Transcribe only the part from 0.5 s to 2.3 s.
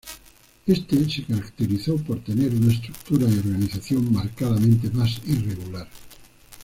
Este se caracterizó por